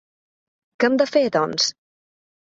Què 0.83 0.87
hem 0.87 0.95
de 1.01 1.05
fer, 1.09 1.21
doncs? 1.35 1.67